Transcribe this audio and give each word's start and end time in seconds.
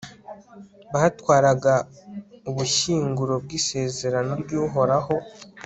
batwaraga 0.93 1.73
ubushyinguro 2.49 3.33
bw'isezerano 3.43 4.31
ry'uhoraho 4.43 5.15